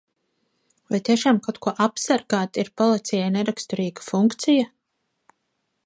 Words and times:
Vai 0.93 0.99
tiešām 1.09 1.41
kaut 1.47 1.59
ko 1.67 1.73
apsargāt 1.87 2.61
ir 2.63 2.73
policijai 2.83 3.29
neraksturīga 3.39 4.07
funkcija? 4.11 4.69